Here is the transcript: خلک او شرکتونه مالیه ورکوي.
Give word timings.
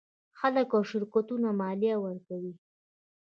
خلک 0.39 0.67
او 0.77 0.81
شرکتونه 0.91 1.47
مالیه 1.59 1.95
ورکوي. 2.05 2.53